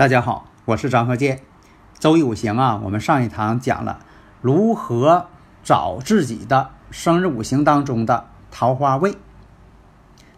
[0.00, 1.40] 大家好，我是张鹤剑。
[1.98, 3.98] 周易五行啊，我们上一堂讲了
[4.40, 5.26] 如何
[5.62, 9.16] 找自己的生日五行当中的桃花位。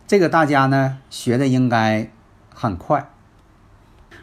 [0.08, 2.10] 这个大家呢学的应该
[2.52, 3.08] 很快。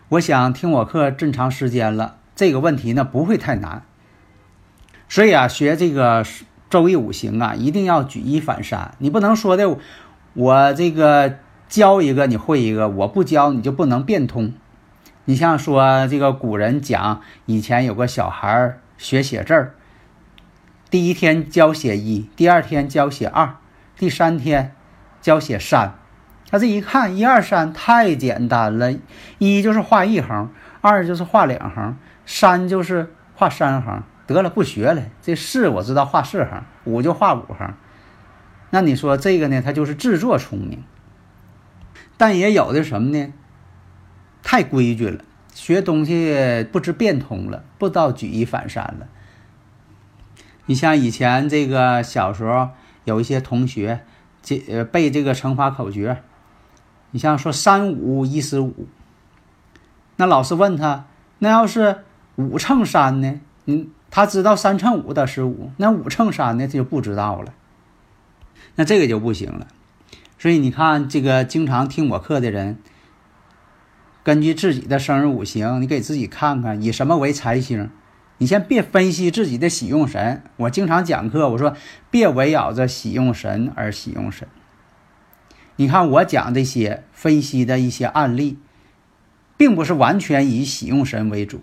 [0.09, 3.83] 我想听我课这么长时间了，这个问题呢不会太难。
[5.07, 6.25] 所以啊，学这个
[6.69, 8.93] 周易五行啊，一定要举一反三。
[8.97, 9.77] 你不能说的
[10.33, 11.35] 我这个
[11.69, 14.51] 教一个你会一个，我不教你就不能变通。
[15.29, 19.75] 你像说这个古人讲，以前有个小孩学写字儿，
[20.89, 23.57] 第一天教写一，第二天教写二，
[23.95, 24.73] 第三天
[25.21, 25.93] 教写三。
[26.49, 28.91] 他这一看，一二三太简单了，
[29.37, 30.49] 一就是画一横，
[30.81, 34.01] 二就是画两横，三就是画三横。
[34.25, 35.03] 得了，不学了。
[35.21, 37.75] 这四我知道画四横，五就画五横。
[38.71, 39.61] 那你说这个呢？
[39.61, 40.83] 他就是自作聪明。
[42.17, 43.31] 但也有的什么呢？
[44.51, 49.07] 太规矩了，学东西不知变通了，不知道举一反三了。
[50.65, 52.69] 你像以前这个小时候，
[53.03, 54.01] 有一些同学
[54.41, 56.23] 这呃背这个乘法口诀，
[57.11, 58.87] 你像说三五一十五，
[60.15, 61.05] 那老师问他，
[61.37, 62.03] 那要是
[62.35, 63.39] 五乘三呢？
[63.67, 67.53] 嗯，他知道三乘五得十五，那五乘三呢，他就不知道了。
[68.77, 69.67] 那这个就不行了。
[70.39, 72.79] 所以你看，这个经常听我课的人。
[74.23, 77.89] 根据自己的生日五行，你给自己看看以什么为财星。
[78.37, 80.43] 你先别分析自己的喜用神。
[80.57, 81.75] 我经常讲课，我说
[82.09, 84.47] 别围绕着喜用神而喜用神。
[85.75, 88.57] 你看我讲这些分析的一些案例，
[89.57, 91.61] 并不是完全以喜用神为主。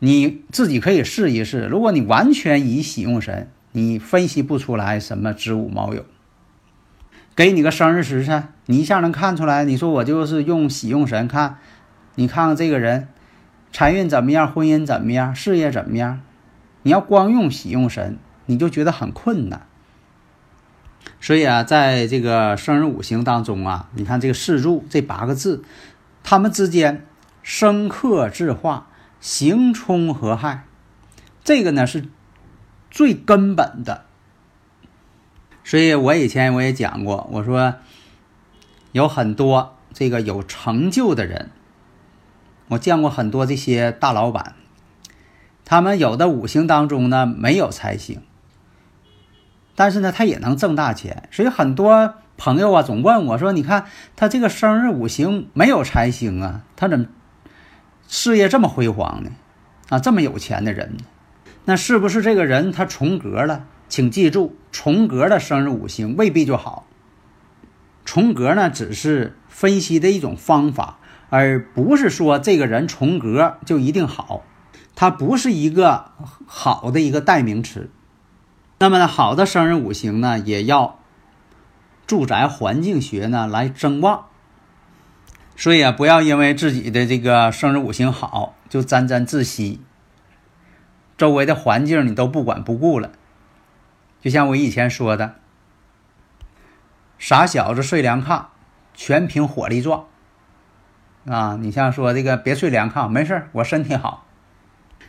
[0.00, 1.66] 你自己可以试一试。
[1.66, 6.02] 如果你完全以喜用神，你分析不出来什么子午卯酉。
[7.34, 9.64] 给你个生日时辰，你一下能看出来。
[9.64, 11.58] 你说我就是用喜用神看。
[12.16, 13.08] 你看看这个人，
[13.72, 14.52] 财运怎么样？
[14.52, 15.34] 婚姻怎么样？
[15.34, 16.20] 事业怎么样？
[16.82, 19.66] 你要光用喜用神，你就觉得很困难。
[21.20, 25.64] 所以啊，在这个生日五行当中啊，你看这个四柱这八个字，
[26.22, 27.06] 它们之间
[27.42, 28.88] 生克制化，
[29.20, 30.64] 刑冲合害，
[31.42, 32.04] 这个呢是
[32.90, 34.04] 最根本的。
[35.64, 37.74] 所以我以前我也讲过，我说
[38.92, 41.50] 有很多这个有成就的人。
[42.68, 44.54] 我见过很多这些大老板，
[45.64, 48.22] 他们有的五行当中呢没有财星，
[49.74, 51.28] 但是呢他也能挣大钱。
[51.30, 53.84] 所以很多朋友啊总问我说：“你看
[54.16, 57.06] 他这个生日五行没有财星啊，他怎么
[58.08, 59.30] 事业这么辉煌呢？
[59.90, 60.96] 啊，这么有钱的人？
[61.66, 63.66] 那是不是这个人他重格了？
[63.92, 66.86] 请记住，重格的生日五行未必就好。
[68.06, 70.98] 重格呢只是分析的一种方法。”
[71.28, 74.44] 而不是说这个人重格就一定好，
[74.94, 76.10] 它不是一个
[76.46, 77.90] 好的一个代名词。
[78.78, 80.98] 那么呢，好的生日五行呢，也要
[82.06, 84.24] 住宅环境学呢来增旺。
[85.54, 89.80] 所以啊，不要因为自己的这个生日五行好就沾沾自喜，
[91.18, 93.10] 周围的环境你都不管不顾了。
[94.22, 95.34] 就像我以前说的，
[97.18, 98.46] 傻小子睡凉炕，
[98.94, 100.06] 全凭火力壮。
[101.26, 104.26] 啊，你像说这个别睡凉炕，没事我身体好。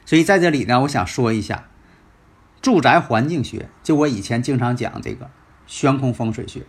[0.05, 1.69] 所以在这里呢，我想说一下
[2.61, 5.29] 住宅环境学，就我以前经常讲这个
[5.67, 6.63] 悬空风水学。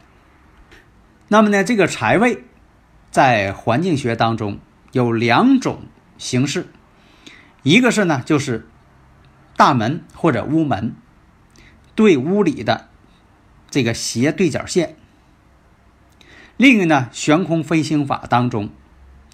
[1.28, 2.44] 那么呢，这个财位
[3.10, 4.58] 在环境学当中
[4.92, 5.82] 有两种
[6.18, 6.68] 形式，
[7.62, 8.68] 一个是呢就是
[9.56, 10.94] 大门或者屋门
[11.94, 12.88] 对屋里的
[13.70, 14.96] 这个斜对角线，
[16.56, 18.70] 另一个呢悬空飞星法当中。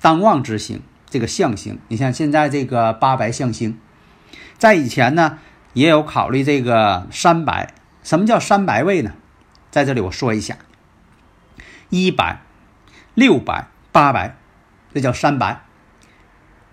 [0.01, 0.81] 当旺之星，
[1.11, 3.79] 这个象星，你像现在这个八白象星，
[4.57, 5.39] 在以前呢
[5.75, 7.75] 也有考虑这个三白。
[8.03, 9.13] 什么叫三白位呢？
[9.71, 10.57] 在这里我说一下，
[11.91, 12.41] 一白、
[13.15, 14.37] 六白、八白，
[14.95, 15.61] 这叫三白。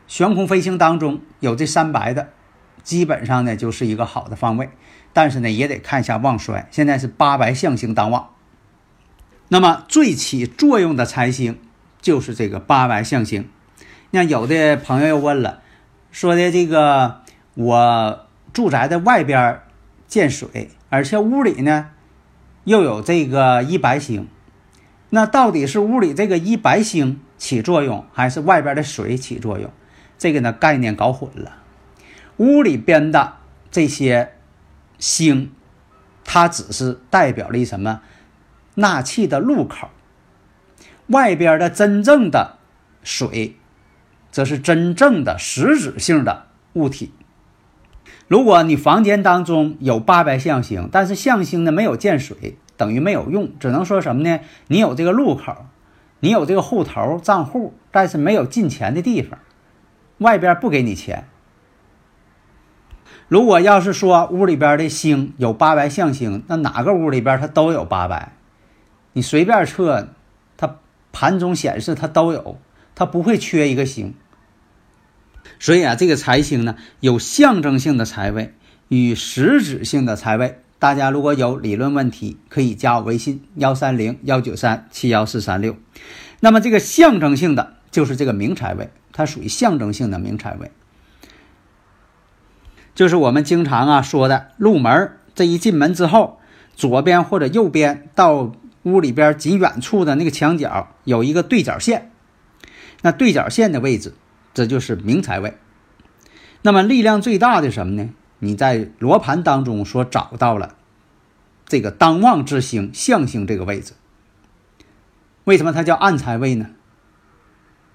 [0.07, 2.31] 悬空飞星当中有这三白的，
[2.88, 4.69] 基本上呢就是一个好的方位。
[5.12, 6.68] 但是呢，也得看一下旺衰。
[6.72, 8.30] 现在是八白象星当旺，
[9.50, 11.60] 那么最起作用的财星
[12.00, 13.50] 就是这个八白象星。
[14.12, 15.62] 那有的朋友又问了，
[16.12, 17.24] 说的这个
[17.56, 19.60] 我住宅的外边
[20.07, 21.89] 见水，而且屋里呢
[22.63, 24.28] 又有这个一白星，
[25.10, 29.72] 那到底是屋里这个一白星起作用，还是外边的水起作用？
[30.19, 31.63] 这个呢概念搞混了。
[32.38, 33.34] 屋里边的
[33.69, 34.34] 这些。
[35.00, 35.51] 星，
[36.25, 38.01] 它只是代表了一什么
[38.74, 39.89] 纳气的入口，
[41.06, 42.57] 外边的真正的
[43.04, 43.57] 水，
[44.31, 47.13] 则是真正的实质性的物体。
[48.28, 54.39] 如果你房间当中有八白象星，但是象星呢没有见水，等于没有用，只能说什么呢？
[54.66, 55.68] 你有这个入口，
[56.22, 59.38] 你有这个户头账户，但是没有进钱的地方，
[60.18, 61.28] 外边不给你钱。
[63.27, 68.33] 如果要是说屋里边的星有八白象星，那哪个屋里边它都有八白，
[69.13, 70.09] 你随便测，
[70.56, 70.77] 它
[71.12, 72.57] 盘中显示它都有，
[72.95, 74.13] 它不会缺一个星。
[75.59, 78.53] 所以啊，这个财星呢，有象征性的财位
[78.88, 80.59] 与实质性的财位。
[80.79, 85.75] 大家如果有理论问题，可以加我微信幺三零幺九三七幺四三六。
[86.39, 90.71] 那么这个象征性的就是这个明财位，它属于象征性的明财位。
[92.97, 96.39] 就是我们经常啊说的入门，这一进门之后，
[96.75, 98.51] 左边或者右边到
[98.81, 102.09] 屋里边仅远处的那个墙角有一个对角线，
[103.03, 104.15] 那对角线的位置，
[104.55, 105.55] 这就是明财位。
[106.63, 108.09] 那么力量最大的什么呢？
[108.39, 110.73] 你在罗盘当中所找到了
[111.67, 113.93] 这个当旺之星象星这个位置。
[115.43, 116.71] 为什么它叫暗财位呢？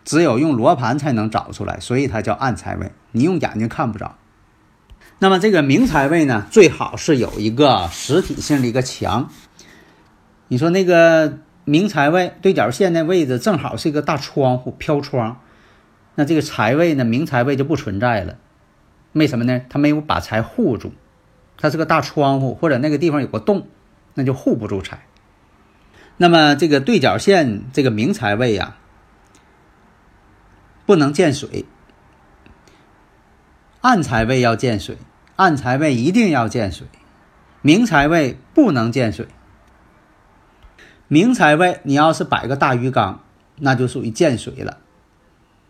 [0.04, 4.16] 只有用罗盘才能找出来，所以它叫暗财位，你用眼睛看不着。
[5.22, 9.30] 那么这个明财位呢，最好是有一个实体性的一个墙。
[10.48, 15.40] 你说那个明财位对角线的位置正好是一个大窗户飘窗，
[16.16, 18.36] 那这个财位呢，明财位就不存在了。
[19.12, 19.60] 为什么呢？
[19.68, 20.92] 它没有把财护住，
[21.56, 23.68] 它是个大窗户或者那个地方有个洞，
[24.14, 25.06] 那就护不住财。
[26.16, 28.76] 那么这个对角线这个明财位呀，
[30.84, 31.64] 不能见水，
[33.82, 34.96] 暗财位要见水。
[35.36, 36.86] 暗财位一定要见水，
[37.62, 39.26] 明财位不能见水。
[41.08, 43.20] 明财位你要是摆个大鱼缸，
[43.56, 44.78] 那就属于见水了，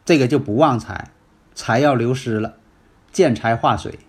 [0.05, 1.11] 这个就不旺财，
[1.55, 2.57] 财要流失了，
[3.13, 4.01] 见财化水。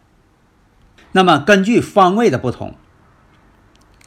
[1.12, 2.76] 那么根据方位的不同，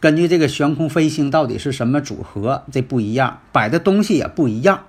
[0.00, 4.84] 根据这个悬空飞星到底是什么组合，这不一样，摆的东西也不一样，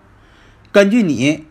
[0.71, 1.45] 根据你。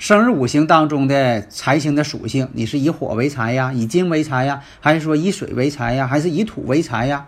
[0.00, 7.26] 生日五行当中的财星的属性，你是以火为财呀，以金为财呀，还是说以水为财呀，还是以土为财呀？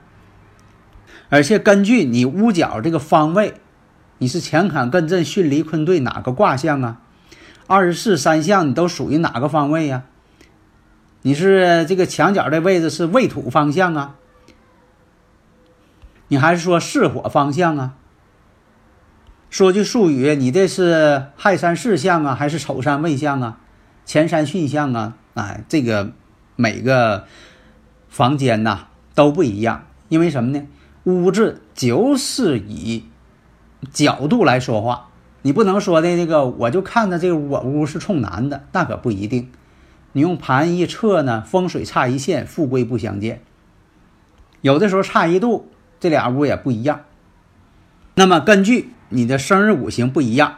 [1.28, 3.52] 而且根据你屋角这个方位，
[4.16, 7.02] 你是乾坎艮震巽离坤兑哪个卦象啊？
[7.66, 10.04] 二十四三象你都属于哪个方位呀？
[11.20, 14.14] 你是这个墙角的位置是未土方向啊？
[16.28, 17.92] 你还是说巳火方向啊？
[19.52, 23.58] 说句术语，你这是亥山巳象啊，还是丑山未象啊？
[24.06, 25.18] 前山巽象啊？
[25.34, 26.12] 哎，这个
[26.56, 27.26] 每个
[28.08, 30.66] 房间呐都不一样，因为什么呢？
[31.04, 33.04] 屋子就是以
[33.92, 35.08] 角度来说话，
[35.42, 39.50] 你不能说的那个，我就看着这个我屋是冲南的，那可不一定。
[40.12, 43.42] 你用盘一测呢，风水差一线，富贵不相见。
[44.62, 45.68] 有的时候差一度，
[46.00, 47.02] 这俩屋也不一样。
[48.14, 48.94] 那么根据。
[49.12, 50.56] 你的生日五行不一样，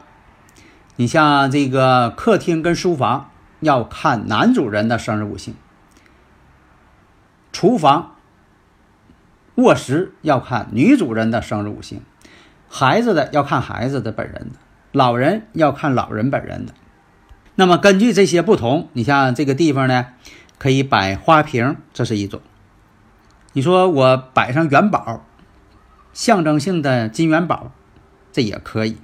[0.96, 3.30] 你像这个客厅跟书房
[3.61, 5.54] 要看男主人的生日五行，
[7.52, 8.14] 厨房、
[9.56, 12.00] 卧室要看女主人的生日五行，
[12.68, 14.58] 孩子的要看孩子的本人的，
[14.92, 16.73] 老人要看老人本人的。
[17.56, 20.06] 那么根据这些不同，你像这个地方呢，
[20.58, 22.40] 可以摆花瓶，这是一种。
[23.52, 25.25] 你说我摆上元宝，
[26.12, 27.73] 象征性的金元宝。
[28.35, 28.97] 这也可以，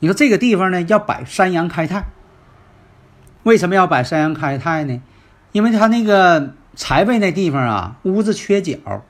[0.00, 2.06] 你说这个地方呢要摆山羊开泰，
[3.44, 5.00] 为什么要摆山羊开泰呢？
[5.52, 9.04] 因为他那个财位那地方啊，屋子缺角，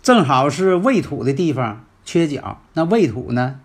[0.00, 2.62] 正好是未土的地方缺角。
[2.72, 3.60] 那未土呢，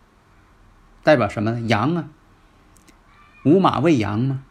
[1.03, 1.61] 代表什么呢？
[1.61, 2.09] 羊啊，
[3.45, 4.43] 五马未羊嘛。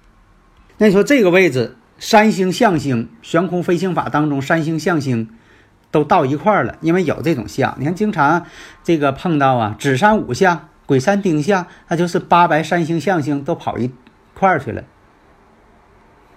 [0.78, 5.28] 那你说这个位置，三星象星悬空飞行法当中，三星象星。
[5.90, 8.46] 都到一块儿了，因为有这种相，你看经常
[8.82, 13.90] 这个碰到啊，子山五相、鬼山丁相，那就是八白三星象星都跑一
[14.34, 14.84] 块儿去了。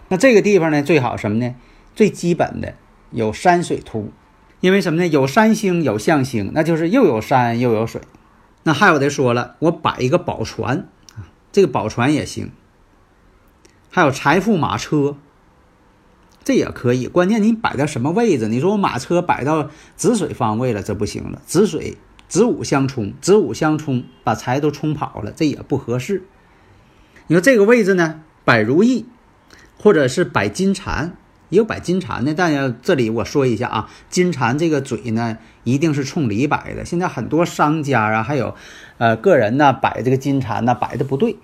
[0.10, 1.56] 那这个地方呢，最好什么呢？
[1.96, 2.74] 最基本的
[3.12, 4.12] 有山水图，
[4.60, 5.08] 因为什么呢？
[5.08, 8.02] 有山星有象星，那就是又有山又有水。
[8.64, 10.88] 那还有的说了，我摆一个宝船，
[11.52, 12.52] 这个宝船也行。
[13.92, 15.18] 还有财富马车，
[16.44, 17.08] 这也可以。
[17.08, 18.48] 关键你摆到什么位置？
[18.48, 21.42] 你说我马车摆到子水方位了，这不行了。
[21.46, 21.98] 子水
[22.28, 26.24] 子午相冲，子午相冲，把财都冲跑了，这也不合适。
[27.28, 29.06] 你说这个位置呢，摆如意，
[29.78, 31.12] 或者是摆金蟾，
[31.50, 32.34] 也有摆金蟾的。
[32.34, 36.84] 但要这里我说一下啊，金蟾这个嘴呢，一定是冲里摆的。
[36.84, 38.56] 现在很多商家啊，还有
[38.98, 41.38] 呃个人呢，摆这个金蟾呢，摆的不对。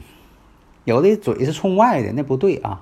[0.83, 2.81] 有的嘴是冲外的，那不对啊。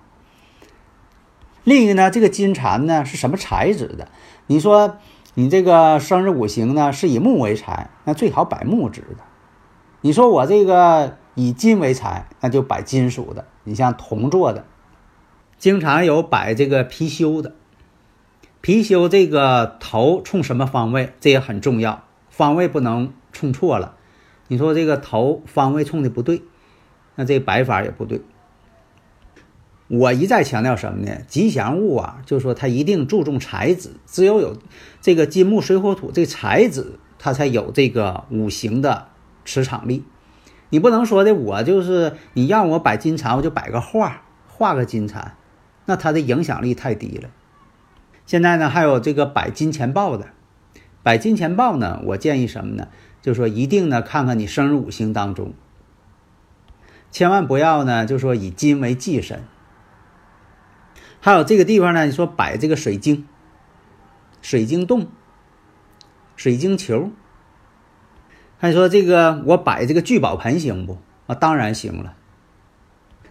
[1.67, 4.07] 另一个呢，这个金蟾呢是什么材质的？
[4.45, 4.99] 你说
[5.33, 9.25] 你这个生日五行呢是以木为财，那最好摆木质的。
[9.99, 13.43] 你说我这个以金为财，那就摆金属的。
[13.65, 14.63] 你像铜做的，
[15.57, 17.53] 经常有摆这个貔貅的。
[18.63, 21.11] 貔貅这个头冲什么方位？
[21.19, 23.97] 这也很重要，方位不能冲错了。
[24.47, 26.43] 你说这个头方位冲的不对。
[27.15, 28.21] 那这摆法也不对。
[29.87, 31.21] 我一再强调什么呢？
[31.27, 34.57] 吉祥物啊，就是说它一定注重材质，只有有
[34.99, 39.07] 这个金木水火土这材质，它才有这个五行的
[39.45, 40.03] 磁场力。
[40.69, 45.31] 你不能说的，我就是你让我摆金蟾，我就摆个画，画个金蟾，
[45.85, 47.29] 那它的影响力太低了。
[48.25, 50.27] 现在呢，还有这个摆金钱豹的，
[51.01, 52.89] 摆金钱豹呢，我建议什么呢？
[53.21, 55.53] 就是说一定呢，看看你生日五行当中。
[57.09, 59.43] 千万不要呢，就说以金为忌神。
[61.27, 63.27] 还有这个地方呢，你说摆这个水晶、
[64.41, 65.07] 水晶洞、
[66.37, 67.11] 水晶球，
[68.57, 70.99] 还说这个我摆这个聚宝盆行不？
[71.25, 72.15] 啊，当然行了。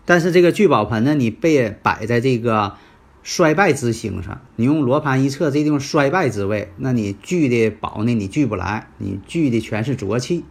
[0.05, 2.75] 但是这个聚宝盆呢，你别摆在这个
[3.23, 4.43] 衰败之星上。
[4.57, 10.45] 你用罗盘一测，这地方衰败之位，那你聚的宝呢，你聚不来，你聚的全是浊气。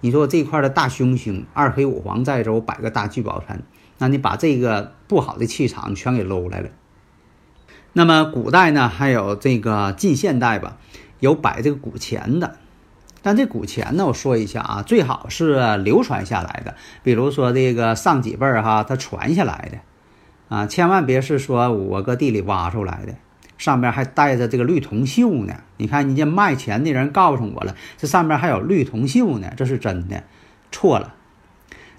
[0.00, 3.62] 你说这块的大凶星二黑五黄在这，我摆个大聚宝盆，
[4.02, 6.70] 那你把这个不好的气场全给搂来了。
[7.92, 10.78] 那么古代呢，还有这个近现代吧，
[11.20, 12.56] 有摆这个古钱的。
[13.22, 23.14] 但这古钱呢，我说一下啊，最好是流传下来的，比如说这个上几辈儿哈，它传下来的啊，千万别是说我搁地里挖出来的。
[23.56, 30.24] 上面还带着这个绿铜锈呢，你看，人家卖钱的人告诉我了，这上面还有绿铜锈呢，这是真的，
[30.72, 31.14] 错了，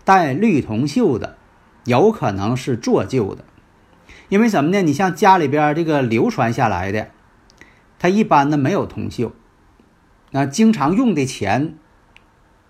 [0.03, 1.37] 带绿铜锈的
[1.85, 3.43] 有可能是做旧的，
[4.29, 4.81] 因为什么呢？
[4.81, 7.09] 你像家里边这个流传下来的，
[7.99, 9.31] 它一般的没有铜锈，
[10.31, 11.77] 那经常用的钱，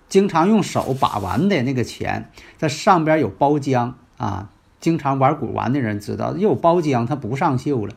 [0.10, 7.94] 经常用手把玩的那个钱，它上边有包浆啊，经常玩古玩的人知道，有包浆，它不上锈了。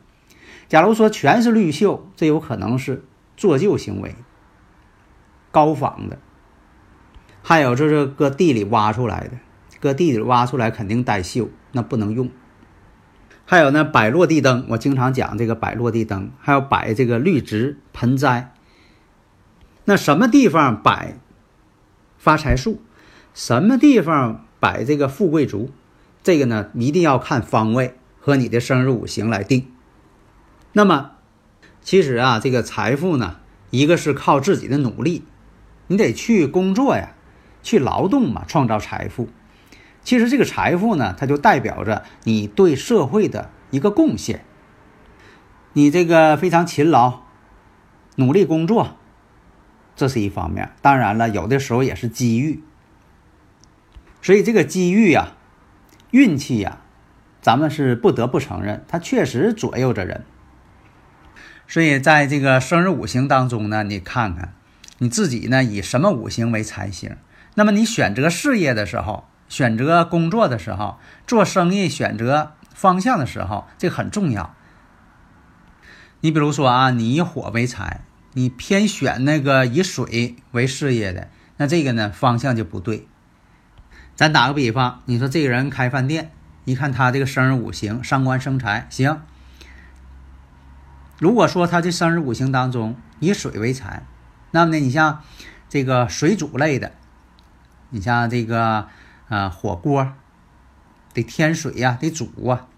[0.68, 3.04] 假如说全是绿锈，这有可能是
[3.36, 4.14] 做旧行为，
[5.50, 6.18] 高仿的。
[7.42, 9.38] 还有就是搁地里挖出来的，
[9.86, 12.28] 搁地里挖出来肯定带锈，那不能用。
[13.44, 18.52] 还有呢，摆落地灯，我经常讲这个摆落地灯，还有摆这个绿植盆栽。
[19.84, 21.14] 那什么地方摆
[22.18, 22.82] 发财树，
[23.32, 25.70] 什么地方摆这个富贵竹，
[26.24, 29.68] 这个呢一定要看方位和你的生日五行来定。
[30.72, 31.12] 那么，
[31.80, 33.36] 其实啊，这个财富呢，
[33.70, 35.22] 一个是靠自己的努力，
[35.86, 37.14] 你得去工作呀，
[37.62, 39.28] 去劳动嘛，创造财富。
[40.06, 44.44] 其实这个财富呢，它就代表着你对社会的一个贡献。
[45.72, 47.22] 你这个非常勤劳，
[48.14, 48.96] 努力工作，
[49.96, 50.70] 这是一方面。
[50.80, 52.62] 当然了，有的时候也是机遇。
[54.22, 55.32] 所以这个机遇呀，
[56.12, 56.78] 运气呀，
[57.42, 60.24] 咱们是不得不承认，它确实左右着人。
[61.66, 64.54] 所以，在这个生日五行当中呢，你看看
[64.98, 67.16] 你自己呢以什么五行为财星？
[67.54, 74.54] 那么你选择事业的时候，选择工作的时候，做生意选择方向的时候，这很重要。
[76.20, 83.06] 你比如说啊，你以火为财，你偏选那个以水为事业的，那这个呢方向就不对。
[84.14, 86.32] 咱打个比方，你说这个人开饭店，
[86.64, 89.20] 一看他这个生日五行，伤官生财，行。
[91.18, 94.04] 如果说他这生日五行当中以水为财，
[94.50, 95.22] 那么呢，你像
[95.68, 96.92] 这个水煮类的，
[97.90, 98.88] 你像这个
[99.28, 100.12] 啊火锅
[101.12, 102.68] 得添水呀，得煮啊，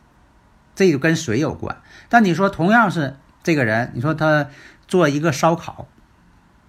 [0.74, 1.80] 这就跟水有关。
[2.08, 4.48] 但你说同样是这个人，你说他
[4.86, 5.88] 做一个烧烤，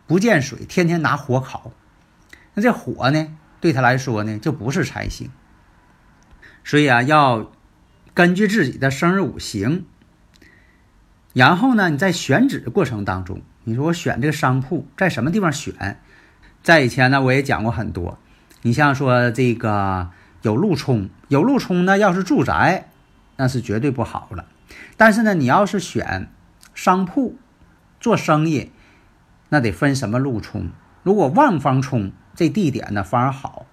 [0.07, 1.71] 不见水，天天拿火烤，
[2.53, 5.29] 那这火呢，对他来说呢就不是财星。
[6.63, 7.51] 所以啊，要。
[8.15, 9.85] 根据自己的生日五行，
[11.31, 16.01] 然后呢，你在选址的过程当中，你说我选这个商铺在什么地方选？
[16.61, 18.17] 在以前呢，我也讲过很多。
[18.61, 20.09] 你像说这个
[20.41, 22.89] 有路冲，有路冲呢，要是住宅，
[23.37, 24.45] 那是绝对不好了。
[24.97, 26.29] 但是呢，你要是选
[26.73, 27.37] 商铺
[27.99, 28.71] 做生意，
[29.49, 30.69] 那得分什么路冲。
[31.03, 33.65] 如果旺方冲，这地点呢反而好；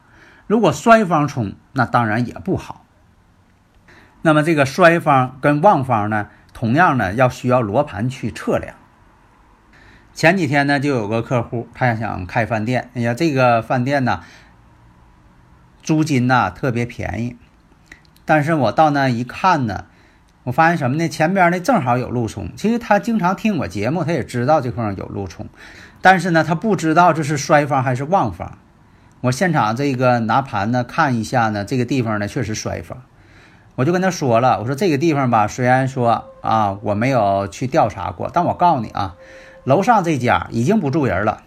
[0.46, 2.84] 如果衰方冲，那当然也不好。
[4.22, 8.74] 那么这个衰方跟旺方呢，同样呢要需要罗盘去测量。
[10.14, 12.90] 前几天呢，就有个客户，他想开饭店。
[12.94, 14.22] 哎呀，这个饭店呢，
[15.86, 17.36] 租金呐特别便宜。
[18.24, 19.84] 但是我到那一看呢，
[20.42, 21.08] 我发现什么呢？
[21.08, 22.50] 前边呢正好有路冲。
[22.56, 25.46] 其实他经常听我节目，他也知道这块有路冲，
[26.02, 28.58] 但是呢，他不知道这是衰方还是旺方。
[29.20, 33.04] 我现场这个拿盘呢看一下呢，这个地方呢确实衰方。
[33.76, 39.14] 我就跟他说了，我说这个地方吧，虽然说啊我没有去调查过，但我告诉你啊。
[39.62, 41.42] 楼上这家已经不住人了，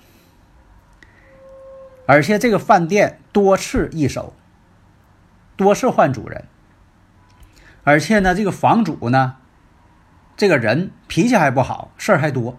[2.10, 4.34] 而且这个饭店多次易手，
[5.56, 6.46] 多次换主人，
[7.84, 9.36] 而且呢，这个房主呢，
[10.36, 12.58] 这个人脾气还不好，事儿还多。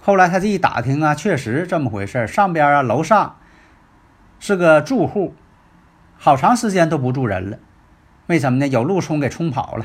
[0.00, 3.36] 后来他这一打听啊，确实这么回事上边啊，楼上
[4.40, 5.34] 是个住户，
[6.16, 7.58] 好长时间都不住人了。
[8.28, 8.66] 为什么呢？
[8.66, 9.84] 有路冲给冲跑了，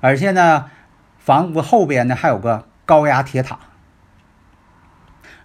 [0.00, 0.70] 而且呢，
[1.18, 3.58] 房屋后边呢还有个高压铁塔。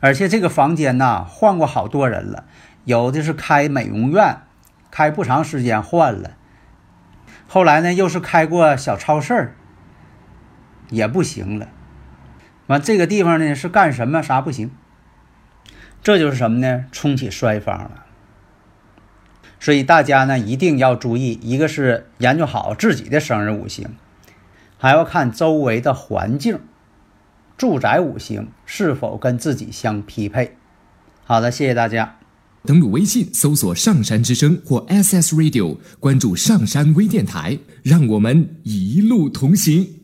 [0.02, 2.46] 而且这个房间呐，换过好多人了，
[2.84, 4.42] 有的是开美容院，
[4.90, 6.32] 开不长时间换了。
[7.48, 9.54] 后来呢，又是开过小超市
[10.90, 11.68] 也不行了。
[12.68, 14.72] 完这个地方呢是干什么啥不行？
[16.02, 16.86] 这就是什么呢？
[16.92, 18.06] 冲起衰方了。
[19.60, 23.96] 所以大家呢一定要注意，一个是研究好自己的生日五行，
[24.80, 26.60] 还要看周围的环境。
[27.62, 30.54] 住宅五行是否跟自己相匹配？
[31.24, 32.18] 好的，谢谢大家。
[32.66, 40.01] 登录微信搜索“上山之声”或 SS Radio，关注上山微电台，让我们一路同行。